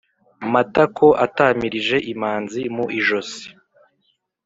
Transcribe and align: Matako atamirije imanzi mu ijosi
Matako 0.53 1.07
atamirije 1.25 1.97
imanzi 2.13 2.61
mu 2.75 2.85
ijosi 2.99 3.45